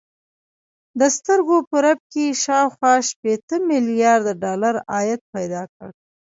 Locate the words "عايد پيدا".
4.93-5.63